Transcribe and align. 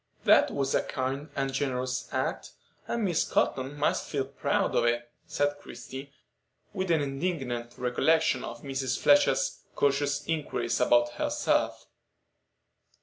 "That 0.23 0.49
was 0.49 0.73
a 0.73 0.81
kind 0.81 1.29
and 1.35 1.53
generous 1.53 2.09
act, 2.11 2.53
and 2.87 3.05
Miss 3.05 3.23
Cotton 3.23 3.77
must 3.77 4.09
feel 4.09 4.25
proud 4.25 4.73
of 4.75 4.83
it," 4.85 5.07
said 5.27 5.59
Christie, 5.59 6.11
with 6.73 6.89
an 6.89 7.01
indignant 7.03 7.77
recollection 7.77 8.43
of 8.43 8.63
Mr. 8.63 8.97
Fletcher's 8.97 9.59
"cautious 9.75 10.25
inquiries" 10.27 10.81
about 10.81 11.09
herself. 11.09 11.85